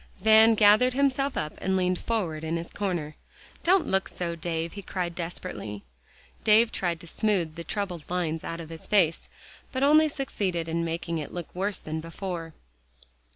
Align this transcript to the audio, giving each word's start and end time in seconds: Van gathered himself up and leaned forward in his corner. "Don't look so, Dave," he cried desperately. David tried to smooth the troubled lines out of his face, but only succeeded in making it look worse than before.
Van 0.19 0.55
gathered 0.55 0.95
himself 0.95 1.37
up 1.37 1.53
and 1.59 1.77
leaned 1.77 1.99
forward 1.99 2.43
in 2.43 2.57
his 2.57 2.71
corner. 2.71 3.15
"Don't 3.61 3.85
look 3.85 4.07
so, 4.07 4.35
Dave," 4.35 4.73
he 4.73 4.81
cried 4.81 5.13
desperately. 5.13 5.83
David 6.43 6.73
tried 6.73 6.99
to 7.01 7.05
smooth 7.07 7.53
the 7.53 7.63
troubled 7.63 8.09
lines 8.09 8.43
out 8.43 8.59
of 8.59 8.69
his 8.69 8.87
face, 8.87 9.29
but 9.71 9.83
only 9.83 10.09
succeeded 10.09 10.67
in 10.67 10.83
making 10.83 11.19
it 11.19 11.31
look 11.31 11.53
worse 11.53 11.77
than 11.77 12.01
before. 12.01 12.55